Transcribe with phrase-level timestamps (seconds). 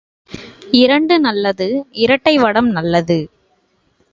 [0.73, 1.67] இரண்டு நல்லது
[1.97, 3.19] இரட்டை வடம் நல்லது!